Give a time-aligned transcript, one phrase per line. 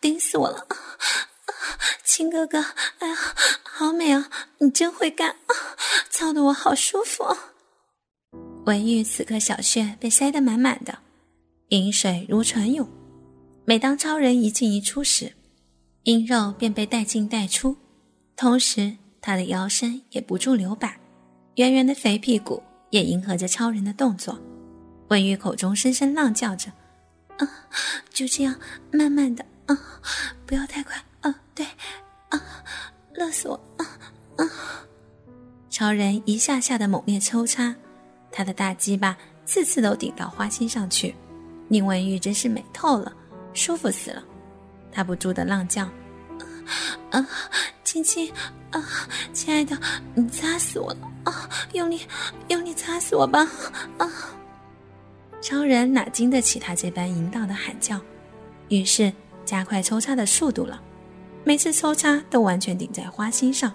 [0.00, 0.66] 顶死我了！
[2.04, 2.58] 亲哥哥，
[2.98, 3.16] 哎呀，
[3.64, 4.28] 好美啊！
[4.58, 5.36] 你真会干，
[6.10, 7.24] 操的我好舒服。
[8.66, 10.98] 文玉此刻小穴被塞得满满的，
[11.68, 12.88] 饮水如泉涌。
[13.64, 15.32] 每当超人一进一出时，
[16.02, 17.76] 阴肉便被带进带出，
[18.36, 20.98] 同时他的腰身也不住扭摆，
[21.54, 24.38] 圆圆的肥屁股也迎合着超人的动作。
[25.08, 26.72] 文玉口中声声浪叫着
[27.38, 27.48] ：“啊，
[28.10, 28.54] 就这样，
[28.92, 29.78] 慢慢的，啊，
[30.46, 31.66] 不要太快，啊，对，
[32.28, 32.40] 啊，
[33.14, 33.86] 乐死我，啊
[34.36, 34.44] 啊！”
[35.70, 37.74] 超人一下下的猛烈抽插。
[38.30, 41.14] 他的大鸡巴次次都顶到花心上去，
[41.68, 43.12] 宁文玉真是美透了，
[43.52, 44.22] 舒服死了。
[44.90, 45.84] 他不住的浪叫
[47.12, 47.26] ：“啊，
[47.84, 48.32] 亲亲，
[48.70, 48.82] 啊，
[49.32, 49.78] 亲爱的，
[50.14, 51.48] 你擦死我了啊！
[51.72, 52.06] 用力，
[52.48, 53.40] 用力擦死我吧！”
[53.98, 54.08] 啊！
[55.42, 58.00] 超人哪经得起他这般淫荡的喊叫，
[58.68, 59.12] 于是
[59.44, 60.80] 加快抽插的速度了。
[61.42, 63.72] 每次抽插都完全顶在花心上，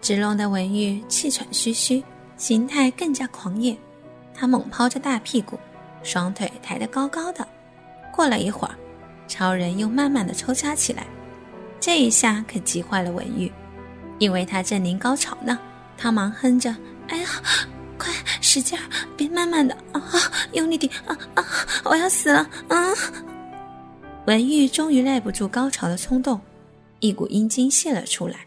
[0.00, 2.02] 直弄的文玉气喘吁吁，
[2.38, 3.76] 形态更加狂野。
[4.34, 5.60] 他猛抛着大屁股，
[6.02, 7.46] 双腿抬得高高的。
[8.10, 8.74] 过了一会儿，
[9.28, 11.06] 超人又慢慢的抽插起来。
[11.78, 13.52] 这一下可急坏了文玉，
[14.18, 15.58] 因为他正临高潮呢。
[15.98, 16.74] 他忙哼着
[17.08, 17.26] ：“哎呀，
[18.02, 18.82] 快使劲儿，
[19.16, 20.02] 别慢慢的啊，
[20.52, 21.44] 用力点啊啊！
[21.84, 22.76] 我要死了啊！”
[24.26, 26.40] 文玉终于耐不住高潮的冲动，
[26.98, 28.46] 一股阴茎泄了出来。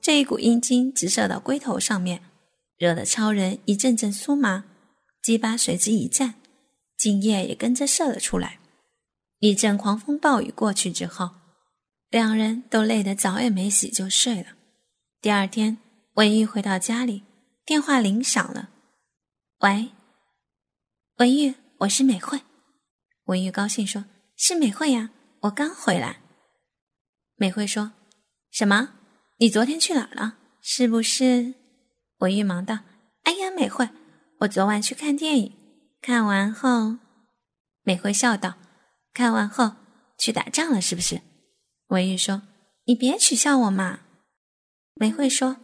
[0.00, 2.20] 这一股阴茎直射到龟头上面，
[2.78, 4.64] 惹得超人一阵阵酥麻。
[5.22, 6.34] 鸡巴随之一颤，
[6.96, 8.58] 精液也跟着射了出来。
[9.40, 11.30] 一阵狂风暴雨过去之后，
[12.10, 14.46] 两人都累得澡也没洗就睡了。
[15.20, 15.78] 第二天，
[16.14, 17.22] 文玉回到家里，
[17.64, 18.68] 电话铃响了。
[19.60, 19.92] 喂，
[21.16, 22.42] 文玉，我是美惠。
[23.26, 24.04] 文玉高兴说
[24.36, 25.10] ：“是美惠呀，
[25.42, 26.20] 我刚回来。”
[27.36, 27.92] 美惠说
[28.50, 28.94] ：“什么？
[29.38, 30.36] 你昨天去哪儿了？
[30.60, 31.54] 是不是？”
[32.18, 32.80] 文玉忙道
[33.22, 33.88] ：“哎呀，美惠。”
[34.40, 35.56] 我昨晚去看电影，
[36.02, 36.98] 看完后，
[37.84, 38.56] 美惠笑道
[39.14, 39.76] ：“看完后
[40.18, 41.22] 去打仗了，是不是？”
[41.88, 42.42] 文玉说
[42.84, 44.00] ：“你别取笑我嘛。”
[44.94, 45.58] 美惠说：“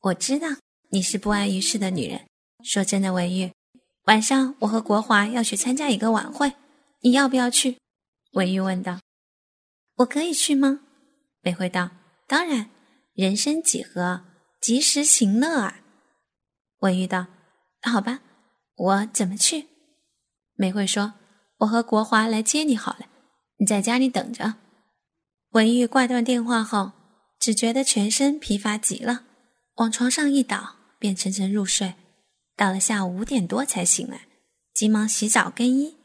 [0.00, 0.48] 我知道
[0.90, 2.26] 你是不安于世的女人。
[2.64, 3.52] 说真的，文玉，
[4.06, 6.54] 晚上我和国华要去参加一个晚会，
[7.02, 7.76] 你要不要去？”
[8.32, 8.98] 文玉问道
[9.98, 10.80] ：“我可以去吗？”
[11.42, 11.90] 美惠道
[12.26, 12.70] ：“当然，
[13.12, 14.24] 人生几何，
[14.60, 15.80] 及时行乐啊。”
[16.80, 17.26] 文玉道。
[17.86, 18.20] 好吧，
[18.76, 19.66] 我怎么去？
[20.54, 21.12] 美惠说
[21.60, 23.06] ：“我和国华来接你好了，
[23.58, 24.54] 你在家里等着。”
[25.52, 26.92] 文玉挂断电话后，
[27.38, 29.24] 只觉得全身疲乏极了，
[29.74, 31.94] 往床上一倒，便沉沉入睡。
[32.56, 34.22] 到了下午五点多才醒来，
[34.72, 35.96] 急忙洗澡更衣，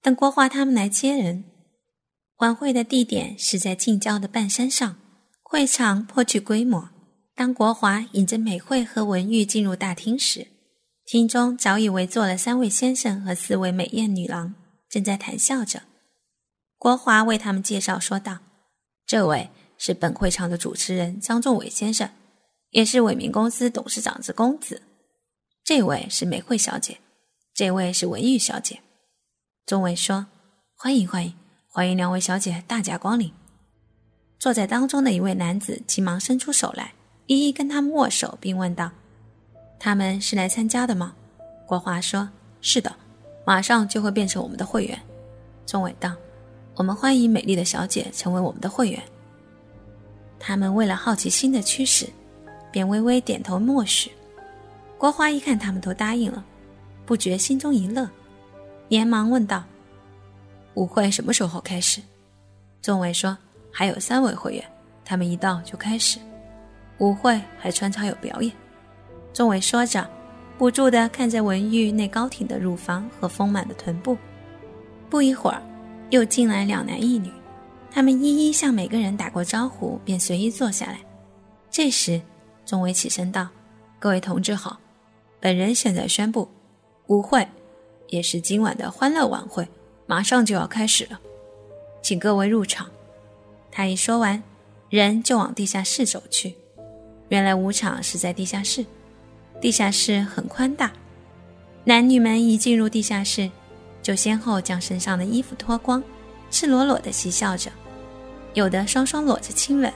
[0.00, 1.44] 等国华他们来接人。
[2.38, 4.96] 晚会的地点是在近郊的半山上，
[5.42, 6.88] 会场颇具规模。
[7.34, 10.46] 当国华引着美惠和文玉进入大厅时，
[11.04, 14.54] 厅中早已围坐了三位先生和四位美艳女郎，
[14.88, 15.82] 正在谈笑着。
[16.78, 18.38] 国华为他们介绍说道
[19.06, 22.10] ：“这位是本会场的主持人张仲伟先生，
[22.70, 24.80] 也是伟明公司董事长之公子。
[25.64, 26.98] 这位是美惠小姐，
[27.54, 28.80] 这位是文玉小姐。”
[29.66, 30.26] 钟伟说
[30.74, 31.34] ：“欢迎欢迎
[31.68, 33.32] 欢迎两位小姐大驾光临。”
[34.40, 36.92] 坐在当中的一位男子急忙伸出手来，
[37.26, 38.90] 一一跟他们握手，并问道。
[39.78, 41.14] 他们是来参加的吗？
[41.66, 42.28] 国华说
[42.60, 42.94] ：“是的，
[43.44, 44.98] 马上就会变成我们的会员。”
[45.66, 46.16] 钟伟道
[46.74, 49.00] ：“我们欢迎美丽的小姐成为我们的会员。”
[50.40, 52.08] 他们为了好奇心的驱使，
[52.72, 54.10] 便微微点头默许。
[55.00, 56.44] 国华一看他们都答应了，
[57.06, 58.06] 不觉心中一乐，
[58.88, 59.64] 连忙问道
[60.76, 62.02] ：“舞会什么时候开始？”
[62.82, 63.34] 钟伟说
[63.72, 64.62] ：“还有三位会员，
[65.02, 66.18] 他们一到就开始。
[66.98, 68.52] 舞会还穿插有表演。”
[69.32, 70.06] 钟伟说着，
[70.58, 74.18] 不住地看着文玉那高挺的乳房和丰满的臀部。
[75.08, 75.62] 不一会儿，
[76.10, 77.32] 又进来两男一女，
[77.90, 80.98] 他们一一向每个人打过招呼，便随意坐下来。
[81.70, 82.20] 这时，
[82.66, 83.48] 钟伟起身道
[83.98, 84.78] ：“各位同志好，
[85.40, 86.48] 本人现在宣布，
[87.06, 87.48] 舞会，
[88.08, 89.66] 也是今晚的欢乐晚会，
[90.06, 91.18] 马上就要开始了，
[92.02, 92.86] 请各位入场。”
[93.72, 94.42] 他一说完，
[94.90, 96.54] 人就往地下室走去。
[97.28, 98.84] 原来舞场是在地下室。
[99.60, 100.92] 地下室很宽大，
[101.84, 103.50] 男女们一进入地下室，
[104.02, 106.02] 就先后将身上的衣服脱光，
[106.50, 107.70] 赤裸裸的嬉笑着，
[108.54, 109.92] 有的双双裸着亲吻，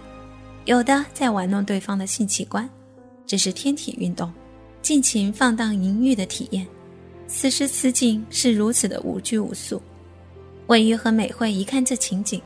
[0.67, 2.69] 有的在玩弄对方的性器官，
[3.27, 4.33] 这是天体运动，
[4.85, 6.67] 尽情放荡淫欲的体验。
[7.27, 9.81] 此时此景是如此的无拘无束。
[10.67, 12.39] 魏玉和美惠一看这情景，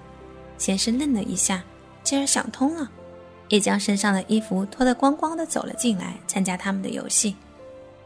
[0.57, 1.65] 先是愣了一下，
[2.05, 2.89] 继而想通了，
[3.49, 7.35] 也将身上的衣服脱得光光的走了进来，参加他们的游戏。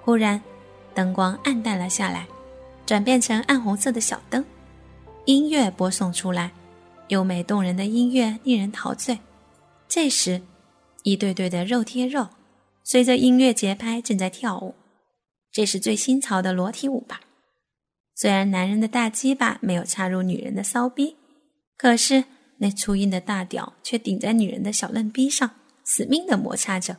[0.01, 0.43] 忽然，
[0.95, 2.27] 灯光暗淡了下来，
[2.87, 4.43] 转变成暗红色的小灯，
[5.27, 6.51] 音乐播送出来，
[7.09, 9.19] 优美动人的音乐令人陶醉。
[9.87, 10.41] 这时，
[11.03, 12.27] 一对对的肉贴肉，
[12.85, 14.75] 随着音乐节拍正在跳舞。
[15.51, 17.21] 这是最新潮的裸体舞吧？
[18.15, 21.17] 虽然男人的大鸡巴没有插入女人的骚逼，
[21.77, 22.25] 可是
[22.59, 25.51] 那粗硬的大屌却顶在女人的小嫩逼上，
[25.85, 26.97] 死命的摩擦着，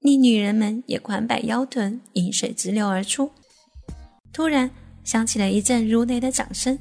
[0.00, 3.30] 令女人们也宽摆腰臀，饮水直流而出。
[4.32, 4.70] 突然
[5.02, 6.78] 响起了一阵如雷的掌声，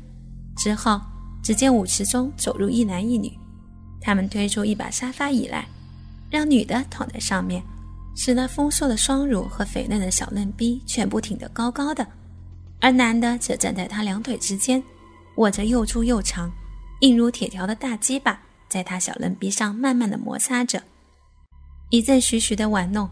[0.58, 1.02] 之后
[1.44, 3.32] 只见舞池中走入一男一女，
[4.00, 5.68] 他们推出一把沙发椅来，
[6.30, 7.64] 让女的躺在上面。
[8.16, 12.06] 使那丰硕的双乳和肥嫩的小嫩逼全部挺得高高的，
[12.80, 14.82] 而男的则站在他两腿之间，
[15.38, 16.52] 握着又粗又长、
[17.02, 18.40] 硬如铁条的大鸡巴，
[18.70, 20.82] 在他小嫩逼上慢慢的摩擦着，
[21.90, 23.10] 一阵徐徐的玩弄，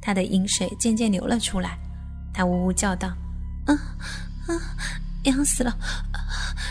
[0.00, 1.78] 他的饮水渐渐流了出来，
[2.34, 3.08] 他呜呜叫道
[3.66, 3.74] ：“啊
[4.48, 4.52] 啊，
[5.24, 5.74] 痒死了！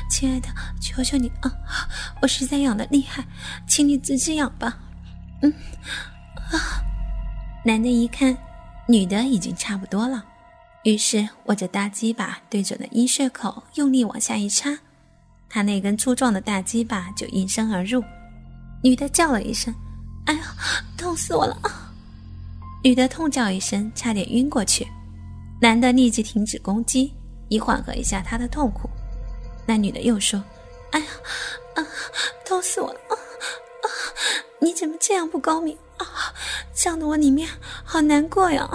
[0.10, 0.48] 亲爱的，
[0.80, 1.52] 求求你啊，
[2.22, 3.26] 我实在痒的厉害，
[3.68, 4.78] 请你止止痒吧。”
[5.42, 5.52] 嗯，
[6.52, 6.91] 啊。
[7.64, 8.36] 男的一看，
[8.88, 10.26] 女的已经差不多了，
[10.84, 14.76] 于是握着大鸡巴对准了阴穴口，用力往下一插，
[15.48, 18.04] 他那根粗壮的大鸡巴就应声而入。
[18.84, 19.72] 女的叫了一声
[20.26, 20.56] ：“哎呀，
[20.98, 21.56] 痛死我了！”
[22.84, 24.88] 女的痛叫一声，差点晕过去。
[25.62, 27.14] 男的立即停止攻击，
[27.48, 28.90] 以缓和一下她的痛苦。
[29.68, 30.44] 那女的又说
[30.94, 31.06] ：“哎呀，
[31.76, 31.86] 啊，
[32.44, 33.00] 痛死我了！
[33.10, 33.86] 啊啊，
[34.60, 36.34] 你怎么这样不高明？”啊，
[36.74, 37.48] 胀得我里面
[37.84, 38.68] 好难过呀！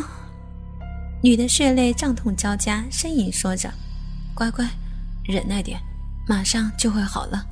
[1.23, 3.73] 女的血泪胀痛交加，呻吟说着
[4.35, 4.69] ：“乖乖，
[5.25, 5.81] 忍耐点，
[6.29, 7.45] 马上就会好了。”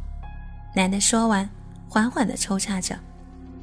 [0.76, 1.48] 男的说完，
[1.88, 2.98] 缓缓地抽插着。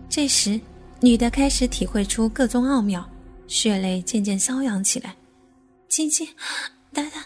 [0.09, 0.59] 这时，
[0.99, 3.07] 女的开始体会出各种奥妙，
[3.47, 5.15] 血泪渐渐瘙痒起来。
[5.87, 6.27] 亲亲，
[6.93, 7.23] 打打，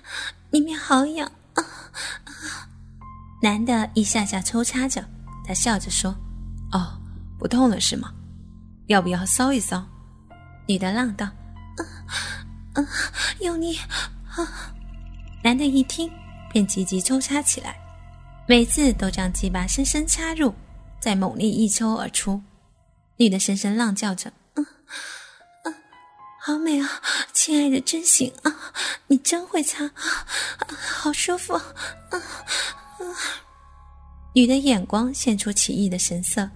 [0.52, 1.64] 里面好痒啊！
[3.42, 5.04] 男的一下下抽插着，
[5.46, 6.14] 他笑着说
[6.74, 7.00] ：“哦，
[7.40, 8.12] 不痛了是吗？”
[8.88, 9.84] 要不要搔一搔？
[10.68, 11.30] 女的浪道
[11.78, 11.86] ：“嗯
[12.74, 12.88] 嗯，
[13.40, 14.72] 用力啊！”
[15.44, 16.12] 男的一听，
[16.52, 17.78] 便急急抽插起来，
[18.48, 20.54] 每次都将鸡巴深深插入，
[21.00, 22.42] 再猛力一抽而出。
[23.18, 24.66] 女的深深浪叫着：“嗯
[25.64, 25.74] 嗯，
[26.42, 26.90] 好美啊，
[27.32, 28.54] 亲爱的，真行啊！
[29.08, 29.90] 你真会擦，
[30.68, 31.64] 好舒服。”啊
[32.12, 32.22] 啊！
[34.34, 36.50] 女的眼光现出奇异的神色。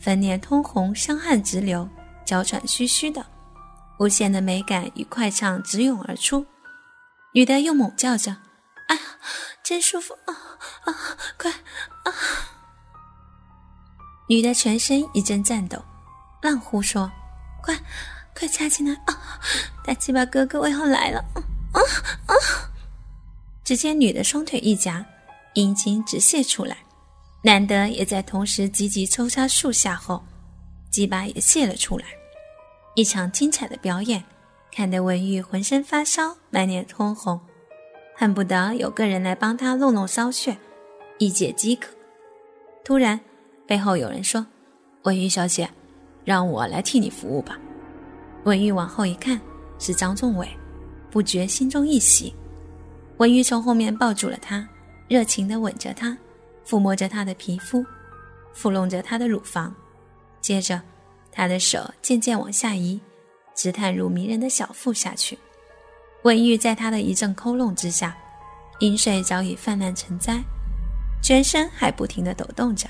[0.00, 1.86] 粉脸通红，香汗直流，
[2.24, 3.24] 娇喘吁吁的，
[3.98, 6.46] 无限的美感与快畅直涌而出。
[7.34, 8.38] 女的又猛叫着
[8.88, 9.02] ：“哎呀，
[9.62, 10.34] 真舒服啊
[10.84, 10.94] 啊！
[11.38, 12.12] 快啊！”
[14.26, 15.84] 女的全身一阵颤抖，
[16.40, 17.12] 浪呼说
[17.62, 17.78] ：“快
[18.34, 19.40] 快插进来啊！
[19.84, 21.20] 大鸡巴哥哥我要来了！”
[21.72, 21.80] 啊
[22.26, 22.34] 啊！
[23.62, 25.04] 只见女的双腿一夹，
[25.54, 26.78] 阴茎直泄出来。
[27.42, 30.22] 难得也在同时积极抽插数下后，
[30.90, 32.04] 鸡巴也泄了出来。
[32.94, 34.22] 一场精彩的表演，
[34.70, 37.40] 看得文玉浑身发烧，满脸通红，
[38.14, 40.54] 恨不得有个人来帮他弄弄骚穴，
[41.18, 41.88] 一解饥渴。
[42.84, 43.18] 突然，
[43.66, 44.46] 背后有人说
[45.04, 45.70] ：“文玉小姐，
[46.24, 47.58] 让我来替你服务吧。”
[48.44, 49.40] 文玉往后一看，
[49.78, 50.46] 是张仲伟，
[51.10, 52.34] 不觉心中一喜。
[53.16, 54.66] 文玉从后面抱住了他，
[55.08, 56.16] 热情地吻着他。
[56.70, 57.84] 抚摸着她的皮肤，
[58.54, 59.74] 抚弄着她的乳房，
[60.40, 60.80] 接着，
[61.32, 63.00] 他的手渐渐往下移，
[63.56, 65.36] 直探入迷人的小腹下去。
[66.22, 68.16] 文玉在他的一阵抠弄之下，
[68.80, 70.40] 饮水早已泛滥成灾，
[71.20, 72.88] 全身还不停地抖动着。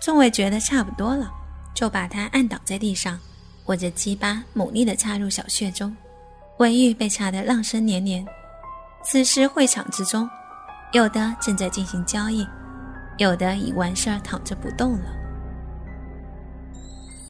[0.00, 1.30] 众位觉得差不多了，
[1.74, 3.18] 就把他按倒在地上，
[3.66, 5.94] 握着鸡巴猛力地插入小穴中。
[6.58, 8.24] 文玉被插得浪声连连。
[9.04, 10.28] 此时会场之中，
[10.92, 12.46] 有的正在进行交易。
[13.18, 15.15] 有的已完事儿躺着不动了。